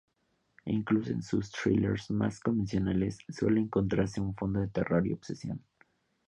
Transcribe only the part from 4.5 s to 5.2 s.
de terror y